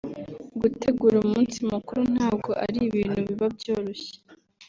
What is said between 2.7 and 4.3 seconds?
ibintu biba byoroshye